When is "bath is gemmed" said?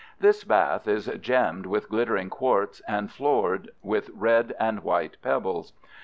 0.43-1.67